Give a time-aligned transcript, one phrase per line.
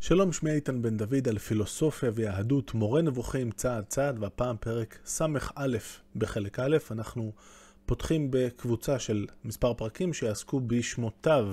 [0.00, 5.26] שלום, שמי איתן בן דוד על פילוסופיה ויהדות, מורה נבוכים צעד צעד, והפעם פרק ס"א
[6.16, 7.32] בחלק א', אנחנו
[7.86, 11.46] פותחים בקבוצה של מספר פרקים שיעסקו בשמותיו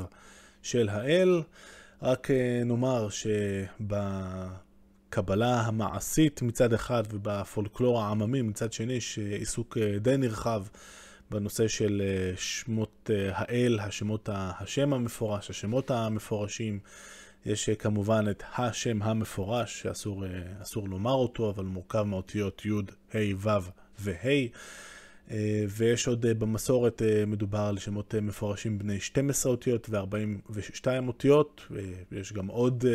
[0.61, 1.41] של האל.
[2.01, 3.07] רק אה, נאמר
[3.79, 10.63] שבקבלה המעשית מצד אחד ובפולקלור העממי מצד שני, יש עיסוק אה, די נרחב
[11.31, 16.79] בנושא של אה, שמות האל, השמות השם המפורש, השמות המפורשים.
[17.45, 22.69] יש אה, כמובן את השם המפורש, שאסור לומר אותו, אבל מורכב מאותיות י',
[23.13, 23.49] ה', ו'
[23.99, 24.47] וה'.
[25.31, 31.67] אה, ויש עוד אה, במסורת, מדובר על שמות מפורשים בני 12 אותיות ו-42 אותיות,
[32.11, 32.85] ויש גם עוד,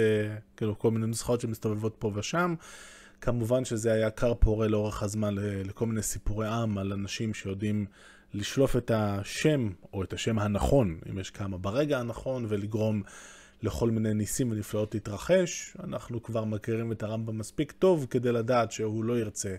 [0.57, 2.55] כאילו, כל מיני נוסחאות שמסתובבות פה ושם.
[3.21, 7.87] כמובן שזה היה כר פורה לאורך הזמן לכל מיני סיפורי עם על אנשים שיודעים
[8.35, 13.03] לשלוף את השם, או את השם הנכון, אם יש כמה, ברגע הנכון, ולגרום
[13.63, 15.77] לכל מיני ניסים ונפלאות להתרחש.
[15.85, 19.55] אנחנו כבר מכירים את הרמב"ם מספיק טוב כדי לדעת שהוא לא ירצה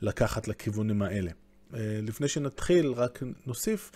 [0.00, 1.30] לקחת לכיוונים האלה.
[1.74, 3.90] אה, לפני שנתחיל, רק נוסיף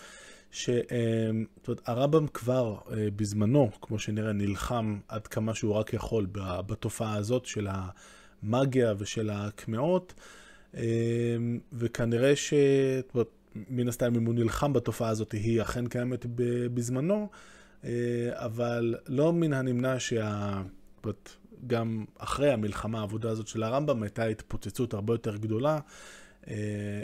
[0.51, 6.27] שהרמב"ם כבר אה, בזמנו, כמו שנראה, נלחם עד כמה שהוא רק יכול
[6.67, 7.67] בתופעה הזאת של
[8.43, 10.13] המאגיה ושל הקמעות,
[10.77, 10.83] אה,
[11.73, 12.53] וכנראה ש...
[13.69, 16.25] מן הסתם, אם הוא נלחם בתופעה הזאת, היא אכן קיימת
[16.73, 17.37] בזמנו, אה,
[18.33, 20.61] אבל לא מן הנמנע שה...
[21.67, 25.79] גם אחרי המלחמה, העבודה הזאת של הרמב"ם, הייתה התפוצצות הרבה יותר גדולה,
[26.47, 26.55] אה,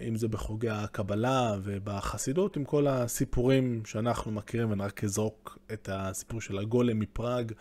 [0.07, 6.41] אם זה בחוגי הקבלה ובחסידות, עם כל הסיפורים שאנחנו מכירים, ואני רק אזרוק את הסיפור
[6.41, 7.51] של הגולם מפראג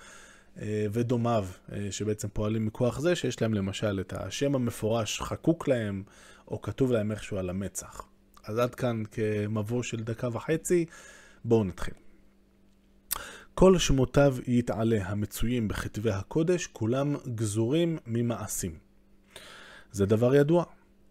[0.60, 1.46] אה, ודומיו,
[1.90, 6.02] שבעצם פועלים מכוח זה, שיש להם למשל את השם המפורש חקוק להם,
[6.48, 8.02] או כתוב להם איכשהו על המצח.
[8.44, 10.86] אז עד כאן כמבוא של דקה וחצי,
[11.44, 12.03] בואו נתחיל.
[13.54, 18.78] כל שמותיו יתעלה המצויים בכתבי הקודש, כולם גזורים ממעשים.
[19.92, 20.64] זה דבר ידוע.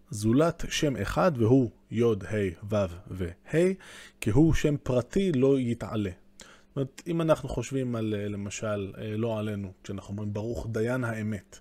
[0.10, 2.76] זולת שם אחד, והוא י', ה', ו'
[3.08, 3.74] וה',
[4.22, 6.10] כי הוא שם פרטי לא יתעלה.
[6.10, 11.04] זאת אומרת, אם אנחנו חושבים על, אה, למשל, אה, לא עלינו, כשאנחנו אומרים ברוך דיין
[11.04, 11.60] האמת,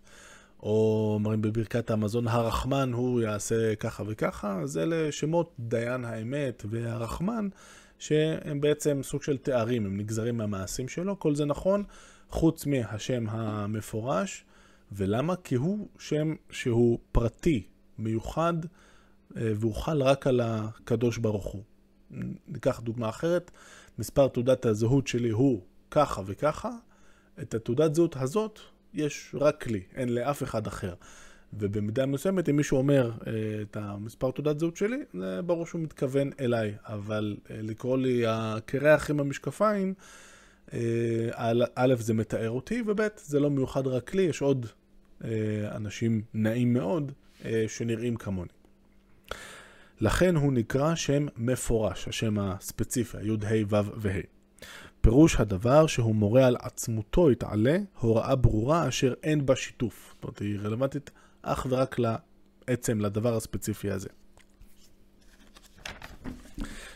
[0.62, 7.48] או אומרים בברכת המזון, הרחמן הוא יעשה ככה וככה, אז אלה שמות דיין האמת והרחמן,
[8.02, 11.84] שהם בעצם סוג של תארים, הם נגזרים מהמעשים שלו, כל זה נכון,
[12.28, 14.44] חוץ מהשם המפורש.
[14.92, 15.36] ולמה?
[15.36, 17.66] כי הוא שם שהוא פרטי,
[17.98, 18.54] מיוחד,
[19.36, 21.62] אה, והוא חל רק על הקדוש ברוך הוא.
[22.48, 23.50] ניקח דוגמה אחרת,
[23.98, 26.70] מספר תעודת הזהות שלי הוא ככה וככה,
[27.42, 28.58] את התעודת זהות הזאת
[28.94, 30.94] יש רק לי, אין לאף אחד אחר.
[31.52, 33.32] ובמידה מסוימת, אם מישהו אומר אה,
[33.62, 39.10] את המספר תעודת זהות שלי, זה ברור שהוא מתכוון אליי, אבל אה, לקרוא לי הקרח
[39.10, 39.94] עם המשקפיים,
[40.72, 40.78] אה,
[41.74, 44.66] א', זה מתאר אותי, וב', זה לא מיוחד רק לי, יש עוד
[45.70, 47.12] אנשים נעים מאוד
[47.68, 48.48] שנראים כמוני.
[50.00, 54.20] לכן הוא נקרא שם מפורש, השם הספציפי, י', ה', ו' וה'.
[55.00, 60.14] פירוש הדבר שהוא מורה על עצמותו יתעלה, הוראה ברורה אשר אין בה שיתוף.
[60.14, 61.10] זאת אומרת, היא רלוונטית
[61.42, 61.96] אך ורק
[62.68, 64.08] לעצם, לדבר הספציפי הזה.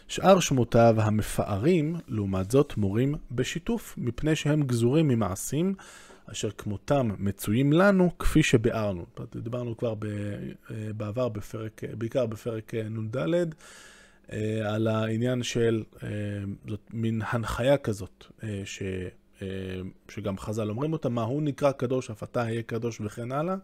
[0.08, 5.74] שאר שמותיו המפארים, לעומת זאת, מורים בשיתוף, מפני שהם גזורים ממעשים
[6.32, 9.06] אשר כמותם מצויים לנו, כפי שביארנו.
[9.34, 9.94] דיברנו כבר
[10.70, 13.16] אה, בעבר, בפרק, בעיקר בפרק אה, נ"ד,
[14.32, 15.84] אה, על העניין של,
[16.68, 18.26] זאת מין הנחיה כזאת,
[18.64, 18.82] ש,
[20.08, 23.56] שגם חז"ל אומרים אותה, מה הוא נקרא קדוש, אף אתה יהיה קדוש וכן הלאה.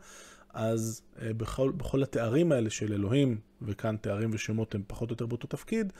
[0.52, 5.26] אז אה, בכל, בכל התארים האלה של אלוהים, וכאן תארים ושמות הם פחות או יותר
[5.26, 5.92] באותו תפקיד,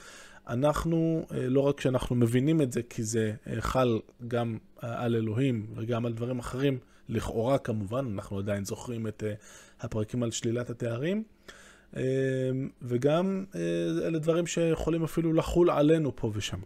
[0.47, 5.67] אנחנו, אה, לא רק שאנחנו מבינים את זה, כי זה אה, חל גם על אלוהים
[5.75, 6.77] וגם על דברים אחרים,
[7.09, 9.23] לכאורה כמובן, אנחנו עדיין זוכרים את
[9.79, 11.23] הפרקים על שלילת התארים,
[12.81, 13.45] וגם
[14.05, 16.59] אלה דברים שיכולים אפילו לחול עלינו פה ושם.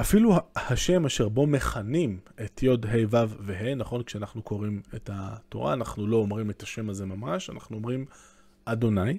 [0.00, 2.74] אפילו השם אשר בו מכנים את י' ה'
[3.10, 4.02] ו' וה', נכון?
[4.02, 8.04] כשאנחנו קוראים את התורה, אנחנו לא אומרים את השם הזה ממש, אנחנו אומרים
[8.64, 9.18] אדוני.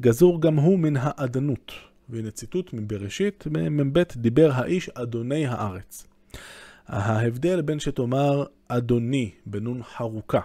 [0.00, 1.72] גזור גם הוא מן האדנות.
[2.08, 6.06] והנה ציטוט מבראשית, מ"ב דיבר האיש אדוני הארץ.
[6.86, 10.40] ההבדל בין שתאמר אדוני בנון חרוקה,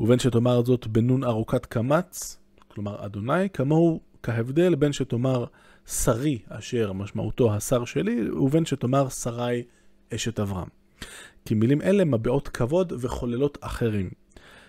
[0.00, 2.38] ובין שתאמר זאת בנון ארוכת קמץ,
[2.68, 5.44] כלומר אדוני, כמוהו כהבדל בין שתאמר
[5.86, 9.62] שרי, אשר משמעותו השר שלי, ובין שתאמר שרי
[10.14, 10.68] אשת אברהם.
[11.44, 14.10] כי מילים אלה מביעות כבוד וחוללות אחרים.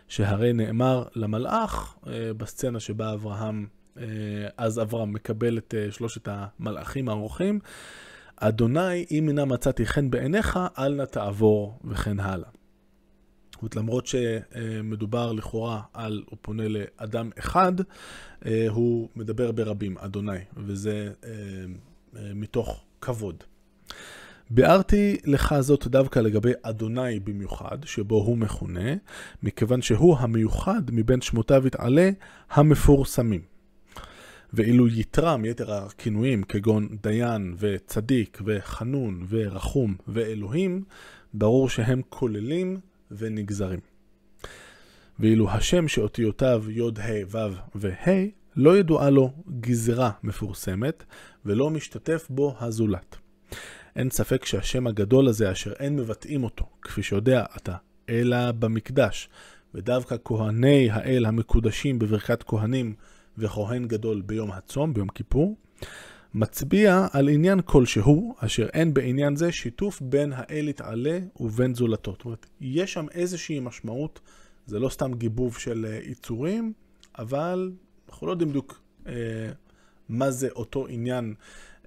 [0.08, 3.68] שהרי נאמר למלאך אה, בסצנה שבה אברהם,
[3.98, 4.04] אה,
[4.58, 7.60] אז אברהם מקבל את אה, שלושת המלאכים האורחים,
[8.36, 12.50] אדוני, אם אינה מצאתי חן בעיניך, אל נא תעבור וכן הלאה.
[13.62, 17.74] זאת אומרת, למרות שמדובר לכאורה על, הוא פונה לאדם אחד,
[18.69, 21.12] הוא מדבר ברבים, אדוני, וזה
[22.13, 23.44] מתוך כבוד.
[24.50, 28.95] ביארתי לך זאת דווקא לגבי אדוני במיוחד, שבו הוא מכונה,
[29.44, 32.10] מכיוון שהוא המיוחד מבין שמותיו יתעלה
[32.50, 33.42] המפורסמים.
[34.53, 40.83] ואילו יתרה מיתר הכינויים, כגון דיין וצדיק וחנון ורחום ואלוהים,
[41.33, 42.80] ברור שהם כוללים
[43.12, 43.80] ונגזרים.
[45.19, 48.25] ואילו השם שאותיותיו י' ה' ו' וה'
[48.56, 51.04] לא ידועה לו גזרה מפורסמת,
[51.45, 53.15] ולא משתתף בו הזולת.
[53.95, 57.75] אין ספק שהשם הגדול הזה, אשר אין מבטאים אותו, כפי שיודע אתה,
[58.09, 59.30] אלא במקדש,
[59.74, 62.94] ודווקא כהני האל המקודשים בברכת כהנים
[63.38, 65.56] וכהן גדול ביום הצום, ביום כיפור,
[66.33, 72.12] מצביע על עניין כלשהו, אשר אין בעניין זה שיתוף בין האל יתעלה ובין זולתו.
[72.12, 74.19] זאת אומרת, יש שם איזושהי משמעות,
[74.65, 76.74] זה לא סתם גיבוב של אה, יצורים,
[77.18, 77.71] אבל
[78.09, 79.13] אנחנו לא יודעים בדיוק אה,
[80.09, 81.33] מה זה אותו עניין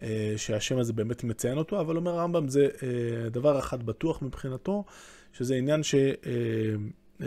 [0.03, 4.85] אה, שהשם הזה באמת מציין אותו, אבל אומר הרמב"ם זה אה, דבר אחד בטוח מבחינתו,
[5.33, 7.25] שזה עניין שפונה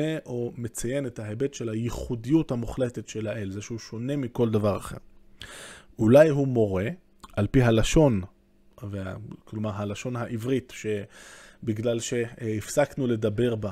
[0.00, 4.76] אה, או מציין את ההיבט של הייחודיות המוחלטת של האל, זה שהוא שונה מכל דבר
[4.76, 4.96] אחר.
[5.98, 6.88] אולי הוא מורה,
[7.36, 8.22] על פי הלשון,
[9.44, 13.70] כלומר הלשון העברית, שבגלל שהפסקנו לדבר בה,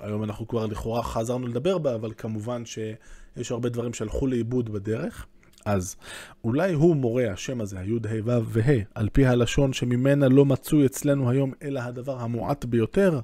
[0.00, 5.26] היום אנחנו כבר לכאורה חזרנו לדבר בה, אבל כמובן שיש הרבה דברים שהלכו לאיבוד בדרך.
[5.64, 5.96] אז
[6.44, 10.86] אולי הוא מורה, השם הזה, הי' ה' ו' וה', על פי הלשון שממנה לא מצוי
[10.86, 13.20] אצלנו היום אלא הדבר המועט ביותר,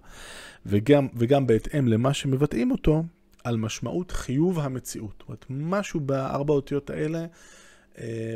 [0.67, 3.02] וגם, וגם בהתאם למה שמבטאים אותו,
[3.44, 5.14] על משמעות חיוב המציאות.
[5.19, 7.26] זאת אומרת, משהו בארבע אותיות האלה אה,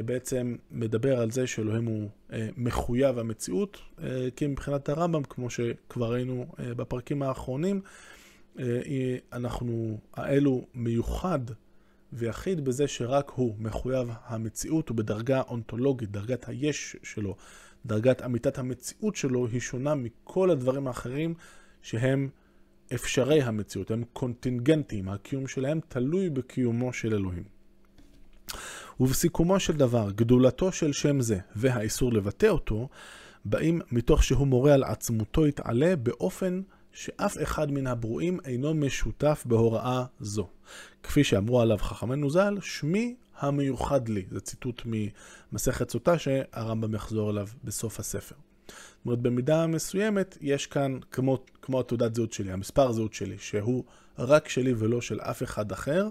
[0.04, 6.12] בעצם מדבר על זה שאלוהים הוא אה, מחויב המציאות, אה, כי מבחינת הרמב"ם, כמו שכבר
[6.12, 7.80] ראינו אה, בפרקים האחרונים,
[8.58, 11.38] אה, אנחנו, האלו מיוחד
[12.12, 17.36] ויחיד בזה שרק הוא מחויב המציאות, ובדרגה אונתולוגית, דרגת היש שלו,
[17.86, 21.34] דרגת אמיתת המציאות שלו, היא שונה מכל הדברים האחרים
[21.82, 22.28] שהם
[22.94, 27.44] אפשרי המציאות, הם קונטינגנטיים, הקיום שלהם תלוי בקיומו של אלוהים.
[29.00, 32.88] ובסיכומו של דבר, גדולתו של שם זה והאיסור לבטא אותו,
[33.44, 36.62] באים מתוך שהוא מורה על עצמותו יתעלה באופן
[36.92, 40.48] שאף אחד מן הברואים אינו משותף בהוראה זו.
[41.02, 44.24] כפי שאמרו עליו חכמינו ז"ל, שמי המיוחד לי.
[44.30, 48.34] זה ציטוט ממסכת סוטה שהרמב"ם יחזור אליו בסוף הספר.
[48.66, 53.84] זאת אומרת, במידה מסוימת, יש כאן, כמו, כמו התעודת זהות שלי, המספר זהות שלי, שהוא
[54.18, 56.08] רק שלי ולא של אף אחד אחר.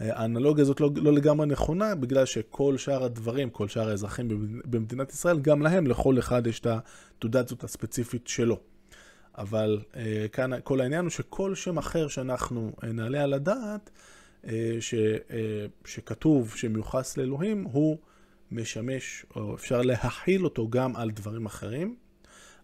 [0.00, 4.28] האנלוגיה הזאת לא, לא לגמרי נכונה, בגלל שכל שאר הדברים, כל שאר האזרחים
[4.64, 8.60] במדינת ישראל, גם להם, לכל אחד יש את התעודת זהות הספציפית שלו.
[9.38, 13.90] אבל אה, כאן כל העניין הוא שכל שם אחר שאנחנו אה, נעלה על הדעת,
[14.46, 14.94] אה, ש,
[15.30, 17.98] אה, שכתוב שמיוחס לאלוהים, הוא
[18.50, 21.96] משמש, או אפשר להכיל אותו גם על דברים אחרים,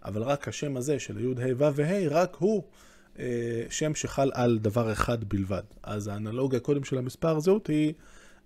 [0.04, 2.62] אבל רק השם הזה של י' ה' ו' וה', רק הוא
[3.70, 5.62] שם שחל על דבר אחד בלבד.
[5.82, 7.92] אז האנלוגיה קודם של המספר זהות היא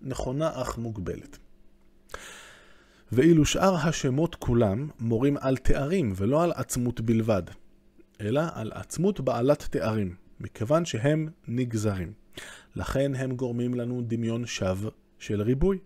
[0.03, 1.39] נכונה אך מוגבלת.
[3.13, 7.43] ואילו שאר השמות כולם מורים על תארים ולא על עצמות בלבד.
[8.21, 12.13] אלא על עצמות בעלת תארים, מכיוון שהם נגזרים.
[12.77, 15.79] לכן הם גורמים לנו דמיון שווא של ריבוי.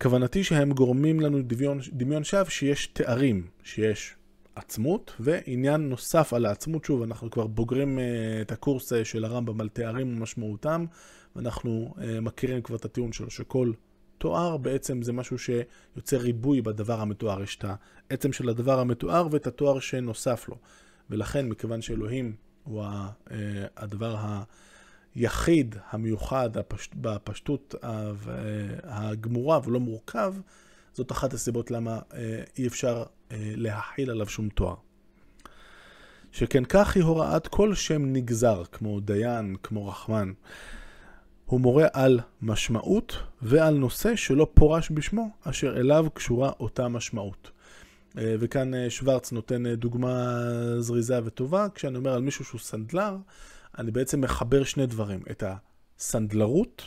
[0.00, 4.14] כוונתי שהם גורמים לנו דמיון, דמיון שווא שיש תארים, שיש
[4.58, 8.02] עצמות, ועניין נוסף על העצמות, שוב, אנחנו כבר בוגרים uh,
[8.42, 10.84] את הקורס uh, של הרמב"ם על תארים ומשמעותם,
[11.36, 13.72] ואנחנו uh, מכירים כבר את הטיעון שלו, שכל
[14.18, 17.42] תואר בעצם זה משהו שיוצר ריבוי בדבר המתואר.
[17.42, 17.64] יש את
[18.10, 20.56] העצם של הדבר המתואר ואת התואר שנוסף לו.
[21.10, 22.34] ולכן, מכיוון שאלוהים
[22.64, 22.84] הוא
[23.76, 24.16] הדבר
[25.16, 26.50] היחיד, המיוחד,
[26.94, 28.10] בפשטות אה,
[28.82, 30.34] הגמורה ולא מורכב,
[30.92, 31.98] זאת אחת הסיבות למה
[32.58, 34.74] אי אפשר להכיל עליו שום תואר.
[36.32, 40.32] שכן כך היא הוראת כל שם נגזר, כמו דיין, כמו רחמן.
[41.46, 47.50] הוא מורה על משמעות ועל נושא שלא פורש בשמו, אשר אליו קשורה אותה משמעות.
[48.18, 50.38] אה, וכאן אה, שוורץ נותן אה, דוגמה
[50.78, 51.66] זריזה וטובה.
[51.74, 53.16] כשאני אומר על מישהו שהוא סנדלר,
[53.78, 55.44] אני בעצם מחבר שני דברים, את
[55.98, 56.82] הסנדלרות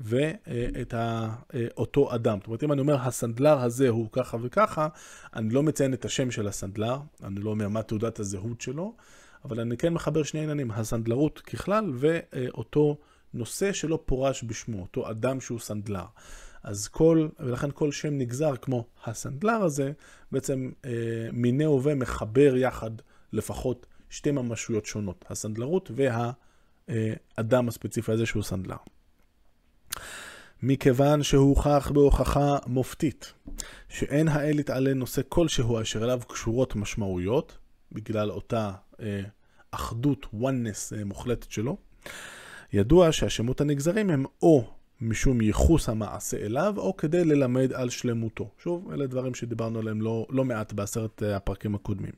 [0.00, 0.94] ואת
[1.76, 2.38] אותו אדם.
[2.38, 4.88] זאת אומרת, אם אני אומר, הסנדלר הזה הוא ככה וככה,
[5.34, 8.94] אני לא מציין את השם של הסנדלר, אני לא אומר מה תעודת הזהות שלו,
[9.44, 12.98] אבל אני כן מחבר שני עניינים, הסנדלרות ככלל ואותו
[13.34, 16.04] נושא שלא פורש בשמו, אותו אדם שהוא סנדלר.
[16.62, 19.92] אז כל, ולכן כל שם נגזר כמו הסנדלר הזה,
[20.32, 20.90] בעצם אה,
[21.32, 22.90] מיני הווה מחבר יחד
[23.32, 25.90] לפחות שתי ממשויות שונות, הסנדלרות
[26.88, 28.76] והאדם הספציפי הזה שהוא סנדלר.
[30.62, 33.32] מכיוון שהוכח בהוכחה מופתית
[33.88, 37.58] שאין האל יתעלה נושא כלשהו אשר אליו קשורות משמעויות,
[37.92, 39.20] בגלל אותה אה,
[39.70, 41.76] אחדות, oneness אה, מוחלטת שלו,
[42.72, 48.50] ידוע שהשמות הנגזרים הם או משום ייחוס המעשה אליו, או כדי ללמד על שלמותו.
[48.62, 52.12] שוב, אלה דברים שדיברנו עליהם לא, לא מעט בעשרת אה, הפרקים הקודמים.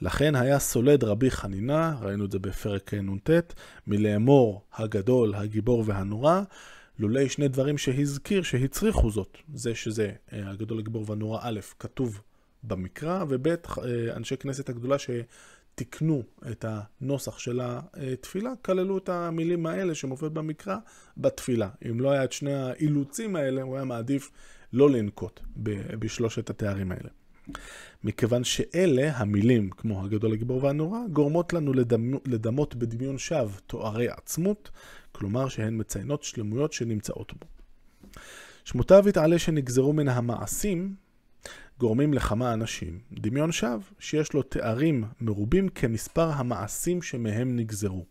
[0.00, 3.30] לכן היה סולד רבי חנינה, ראינו את זה בפרק נ"ט,
[3.86, 6.42] מלאמור הגדול, הגיבור והנורא,
[6.98, 9.38] לולי שני דברים שהזכיר שהצריכו זאת.
[9.54, 12.20] זה שזה אה, הגדול, הגיבור והנורא א', כתוב
[12.62, 13.56] במקרא, וב', אה,
[14.16, 20.76] אנשי כנסת הגדולה שתיקנו את הנוסח של התפילה, כללו את המילים האלה שמופיעות במקרא
[21.16, 21.68] בתפילה.
[21.90, 24.30] אם לא היה את שני האילוצים האלה, הוא היה מעדיף
[24.72, 25.40] לא לנקוט
[25.98, 27.08] בשלושת התארים האלה.
[28.04, 32.14] מכיוון שאלה המילים, כמו הגדול, הגיבור והנורא, גורמות לנו לדמ...
[32.26, 34.70] לדמות בדמיון שווא תוארי עצמות,
[35.12, 37.46] כלומר שהן מציינות שלמויות שנמצאות בו.
[38.64, 40.94] שמותיו יתעלה שנגזרו מן המעשים,
[41.78, 48.06] גורמים לכמה אנשים דמיון שווא שיש לו תארים מרובים כמספר המעשים שמהם נגזרו.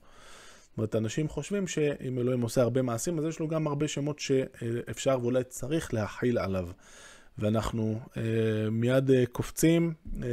[0.72, 4.20] זאת אומרת, אנשים חושבים שאם אלוהים עושה הרבה מעשים, אז יש לו גם הרבה שמות
[4.20, 6.70] שאפשר ואולי צריך להכיל עליו.
[7.38, 8.22] ואנחנו אה,
[8.72, 10.28] מיד אה, קופצים אה,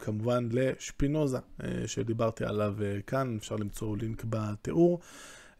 [0.00, 5.00] כמובן לשפינוזה, אה, שדיברתי עליו אה, כאן, אפשר למצוא לינק בתיאור.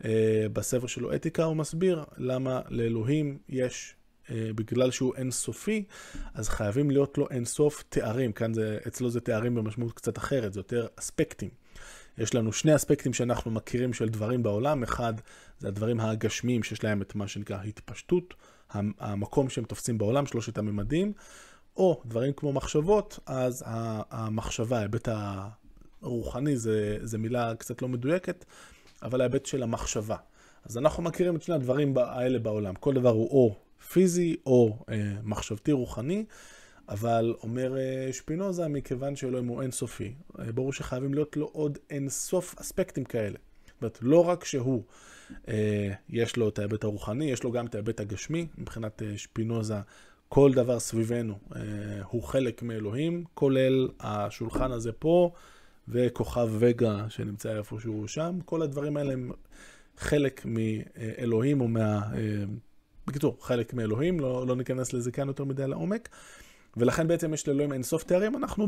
[0.05, 3.95] אה, בספר שלו אתיקה הוא מסביר למה לאלוהים יש,
[4.31, 5.85] אה, בגלל שהוא אינסופי,
[6.35, 8.33] אז חייבים להיות לו אינסוף תארים.
[8.33, 11.51] כאן זה, אצלו זה תארים במשמעות קצת אחרת, זה יותר אספקטים.
[12.19, 15.15] יש לנו שני אספקטים שאנחנו מכירים של דברים בעולם, אחד
[15.59, 18.35] זה הדברים הגשמיים שיש להם את מה שנקרא התפשטות,
[18.71, 21.13] המקום שהם תופסים בעולם, שלושת הממדים,
[21.77, 23.65] או דברים כמו מחשבות, אז
[24.11, 25.09] המחשבה, ההיבט
[26.03, 26.57] הרוחני,
[27.03, 28.45] זה מילה קצת לא מדויקת,
[29.03, 30.17] אבל ההיבט של המחשבה.
[30.65, 32.75] אז אנחנו מכירים את שני הדברים האלה בעולם.
[32.75, 33.55] כל דבר הוא או
[33.91, 36.25] פיזי או אה, מחשבתי רוחני,
[36.89, 42.55] אבל אומר אה, שפינוזה, מכיוון שאלוהים הוא אינסופי, אה, ברור שחייבים להיות לו עוד אינסוף
[42.61, 43.39] אספקטים כאלה.
[43.67, 44.83] זאת אומרת, לא רק שהוא,
[46.09, 49.81] יש לו את ההיבט הרוחני, יש לו גם את ההיבט הגשמי, מבחינת אה, שפינוזה,
[50.29, 51.61] כל דבר סביבנו אה,
[52.11, 55.33] הוא חלק מאלוהים, כולל השולחן הזה פה,
[55.89, 59.33] וכוכב וגה שנמצא איפשהו שם, כל הדברים האלה הם
[59.97, 62.01] חלק מאלוהים או מה...
[62.15, 62.45] אה,
[63.07, 66.09] בקיצור, חלק מאלוהים, לא, לא ניכנס לזה כאן יותר מדי לעומק.
[66.77, 68.67] ולכן בעצם יש לאלוהים אינסוף תארים, אנחנו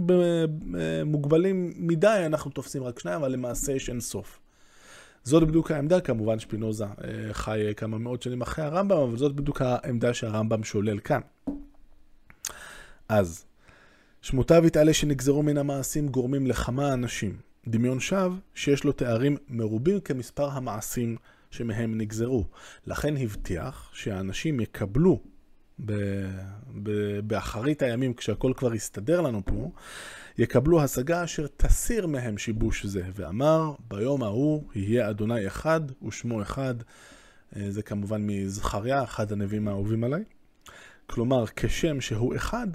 [1.04, 4.40] מוגבלים מדי, אנחנו תופסים רק שניים, אבל למעשה יש אינסוף.
[5.24, 9.62] זאת בדיוק העמדה, כמובן שפינוזה אה, חי כמה מאות שנים אחרי הרמב"ם, אבל זאת בדיוק
[9.62, 11.20] העמדה שהרמב"ם שולל כאן.
[13.08, 13.44] אז,
[14.22, 17.36] שמותיו יתעלה שנגזרו מן המעשים גורמים לכמה אנשים.
[17.68, 21.16] דמיון שווא שיש לו תארים מרובים כמספר המעשים
[21.50, 22.44] שמהם נגזרו.
[22.86, 25.20] לכן הבטיח שהאנשים יקבלו
[27.22, 29.70] באחרית הימים, כשהכל כבר יסתדר לנו פה,
[30.38, 33.02] יקבלו השגה אשר תסיר מהם שיבוש זה.
[33.14, 36.74] ואמר, ביום ההוא יהיה אדוני אחד ושמו אחד.
[37.56, 40.24] אה, זה כמובן מזכריה, אחד הנביאים האהובים עליי.
[41.06, 42.66] כלומר, כשם שהוא אחד,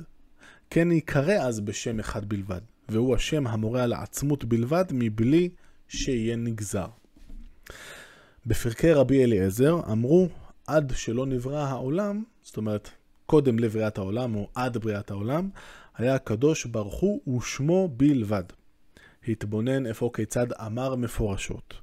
[0.69, 5.49] כן ייקרא אז בשם אחד בלבד, והוא השם המורה על העצמות בלבד, מבלי
[5.87, 6.87] שיהיה נגזר.
[8.45, 10.29] בפרקי רבי אליעזר אמרו,
[10.67, 12.89] עד שלא נברא העולם, זאת אומרת,
[13.25, 15.49] קודם לבריאת העולם, או עד בריאת העולם,
[15.97, 18.43] היה הקדוש ברוך הוא ושמו בלבד.
[19.27, 21.73] התבונן איפה כיצד אמר מפורשות,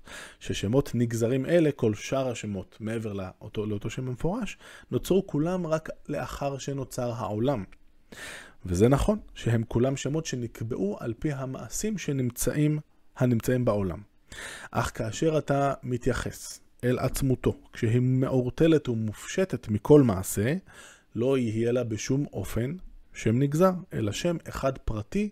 [0.41, 4.59] ששמות נגזרים אלה, כל שאר השמות, מעבר לאותו, לאותו שם המפורש,
[4.91, 7.65] נוצרו כולם רק לאחר שנוצר העולם.
[8.67, 12.79] וזה נכון, שהם כולם שמות שנקבעו על פי המעשים שנמצאים,
[13.17, 14.03] הנמצאים בעולם.
[14.71, 20.55] אך כאשר אתה מתייחס אל עצמותו, כשהיא מעורטלת ומופשטת מכל מעשה,
[21.15, 22.77] לא יהיה לה בשום אופן
[23.15, 25.29] שם נגזר, אלא שם אחד פרטי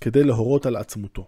[0.00, 1.26] כדי להורות על עצמותו.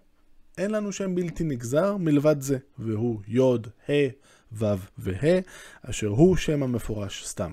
[0.58, 3.40] אין לנו שם בלתי נגזר מלבד זה, והוא י',
[3.88, 4.08] ה',
[4.52, 4.64] ו'
[4.98, 5.40] וה',
[5.82, 7.50] אשר הוא שם המפורש סתם.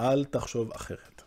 [0.00, 1.22] אל תחשוב אחרת.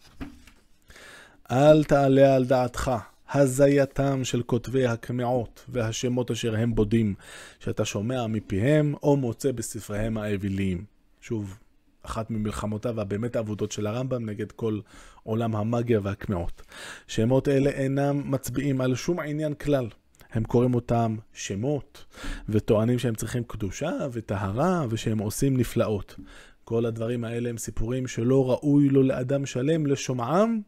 [1.51, 2.91] אל תעלה על דעתך
[3.31, 7.13] הזייתם של כותבי הקמעות והשמות אשר הם בודים,
[7.59, 10.83] שאתה שומע מפיהם או מוצא בספריהם האוויליים.
[11.21, 11.57] שוב,
[12.03, 14.79] אחת ממלחמותיו הבאמת האבודות של הרמב"ם נגד כל
[15.23, 16.61] עולם המאגיה והקמעות.
[17.07, 19.87] שמות אלה אינם מצביעים על שום עניין כלל.
[20.31, 22.05] הם קוראים אותם שמות,
[22.49, 26.15] וטוענים שהם צריכים קדושה וטהרה, ושהם עושים נפלאות.
[26.63, 30.61] כל הדברים האלה הם סיפורים שלא ראוי לו לאדם שלם לשומעם,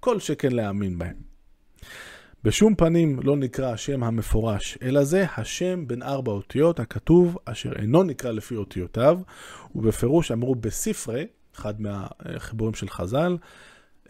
[0.00, 1.29] כל שכן להאמין בהם.
[2.44, 8.02] בשום פנים לא נקרא השם המפורש, אלא זה השם בין ארבע אותיות הכתוב, אשר אינו
[8.02, 9.20] נקרא לפי אותיותיו,
[9.74, 13.36] ובפירוש אמרו בספרי, אחד מהחיבורים של חז"ל,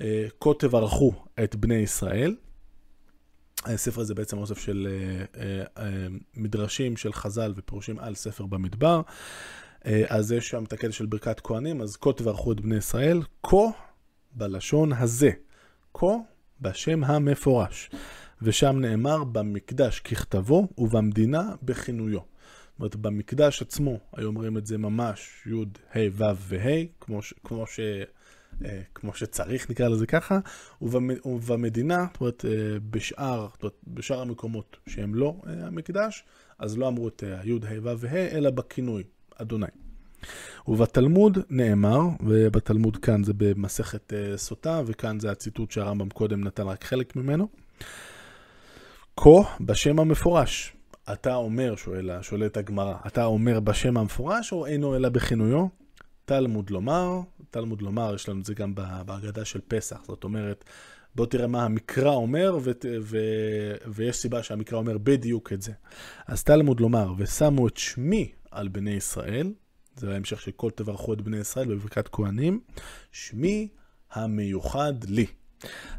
[0.00, 1.12] אה, כה תברכו
[1.44, 2.36] את בני ישראל.
[3.64, 4.88] הספר הזה בעצם אוסף של
[5.36, 9.00] אה, אה, מדרשים של חז"ל ופירושים על ספר במדבר.
[10.08, 13.66] אז יש שם את הקטע של ברכת כהנים, אז כה תברכו את בני ישראל, כה
[14.32, 15.30] בלשון הזה,
[15.94, 16.06] כה
[16.60, 17.90] בשם המפורש.
[18.42, 22.20] ושם נאמר במקדש ככתבו ובמדינה בכינויו.
[22.20, 27.66] זאת אומרת, במקדש עצמו, היו אומרים את זה ממש י', ה', ו' וה', כמו, כמו,
[27.66, 27.80] ש,
[28.64, 30.38] אה, כמו שצריך, נקרא לזה ככה,
[31.24, 32.50] ובמדינה, זאת אומרת, אה,
[32.90, 36.24] בשאר, זאת אומרת, בשאר המקומות שהם לא אה, המקדש,
[36.58, 39.02] אז לא אמרו את י', ה', ו' וה', אלא בכינוי,
[39.36, 39.66] אדוני.
[40.68, 47.16] ובתלמוד נאמר, ובתלמוד כאן זה במסכת סוטה, וכאן זה הציטוט שהרמב"ם קודם נתן רק חלק
[47.16, 47.48] ממנו.
[49.16, 50.72] כה בשם המפורש.
[51.12, 55.66] אתה אומר, שואל, שואלת הגמרא, אתה אומר בשם המפורש או אינו אלא בכינויו?
[56.24, 58.74] תלמוד לומר, תלמוד לומר, יש לנו את זה גם
[59.06, 60.64] בהגדה של פסח, זאת אומרת,
[61.14, 62.70] בוא תראה מה המקרא אומר, ו-
[63.02, 65.72] ו- ויש סיבה שהמקרא אומר בדיוק את זה.
[66.26, 69.52] אז תלמוד לומר, ושמו את שמי על בני ישראל,
[69.96, 72.60] זה ההמשך של כל תברכו את בני ישראל בברכת כהנים,
[73.12, 73.68] שמי
[74.12, 75.26] המיוחד לי.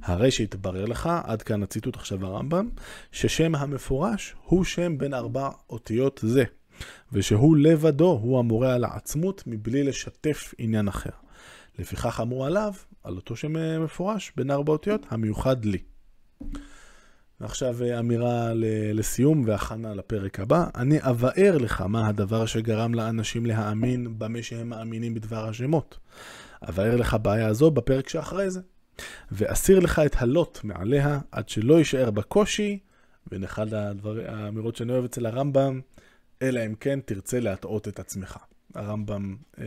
[0.02, 2.70] הרי שהתברר לך, עד כאן הציטוט עכשיו הרמב"ם,
[3.12, 6.44] ששם המפורש הוא שם בין ארבע אותיות זה,
[7.12, 11.10] ושהוא לבדו הוא המורה על העצמות מבלי לשתף עניין אחר.
[11.80, 15.78] לפיכך אמרו עליו, על אותו שם מפורש, בין ארבע אותיות, המיוחד לי.
[17.42, 18.52] ועכשיו אה, אמירה
[18.94, 20.66] לסיום והכנה לפרק הבא.
[20.76, 25.98] אני אבאר לך מה הדבר שגרם לאנשים להאמין במה שהם מאמינים בדבר השמות.
[26.70, 28.62] אבאר לך בעיה הזו בפרק שאחרי זה.
[29.32, 32.80] ואסיר לך את הלוט מעליה, עד שלא יישאר בקושי,
[33.30, 33.74] בין אחד
[34.28, 35.82] האמירות שאני אוהב אצל הרמב"ם,
[36.42, 38.38] אלא אם כן תרצה להטעות את עצמך.
[38.76, 39.66] הרמב"ם, אה,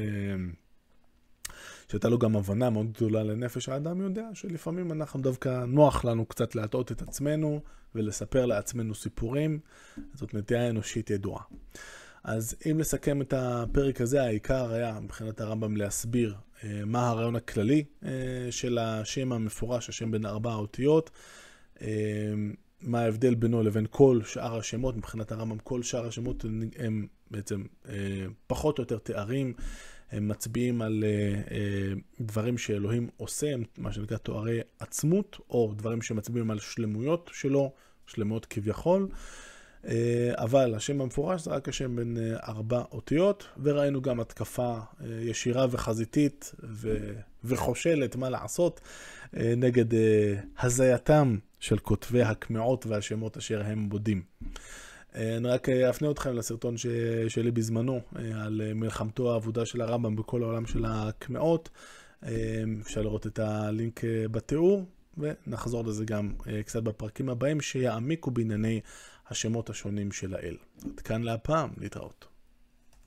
[1.94, 6.54] שהייתה לו גם הבנה מאוד גדולה לנפש האדם, יודע שלפעמים אנחנו דווקא, נוח לנו קצת
[6.54, 7.60] להטעות את עצמנו
[7.94, 9.58] ולספר לעצמנו סיפורים.
[10.14, 11.42] זאת נטייה אנושית ידועה.
[12.24, 17.84] אז אם לסכם את הפרק הזה, העיקר היה מבחינת הרמב"ם להסביר אה, מה הרעיון הכללי
[18.04, 18.10] אה,
[18.50, 21.10] של השם המפורש, השם בין ארבע האותיות,
[21.82, 21.88] אה,
[22.80, 26.44] מה ההבדל בינו לבין כל שאר השמות, מבחינת הרמב"ם כל שאר השמות
[26.78, 27.64] הם בעצם
[28.46, 29.54] פחות או יותר תארים,
[30.12, 31.04] הם מצביעים על
[32.20, 37.72] דברים שאלוהים עושה, מה שנקרא תוארי עצמות, או דברים שמצביעים על שלמויות שלו,
[38.06, 39.08] שלמות כביכול.
[39.86, 45.06] אה, אבל השם המפורש זה רק השם בין אה, ארבע אותיות, וראינו גם התקפה אה,
[45.20, 47.12] ישירה וחזיתית ו...
[47.46, 48.80] וחושלת, מה לעשות,
[49.32, 49.84] נגד
[50.58, 54.22] הזייתם של כותבי הקמעות והשמות אשר הם בודים.
[55.14, 56.86] אני רק אפנה אתכם לסרטון ש...
[57.28, 58.00] שלי בזמנו,
[58.34, 61.68] על מלחמתו האבודה של הרמב"ם בכל העולם של הקמעות.
[62.80, 64.00] אפשר לראות את הלינק
[64.30, 64.84] בתיאור,
[65.18, 66.32] ונחזור לזה גם
[66.66, 68.80] קצת בפרקים הבאים, שיעמיקו בענייני
[69.28, 70.56] השמות השונים של האל.
[70.84, 72.33] עד כאן להפעם, להתראות.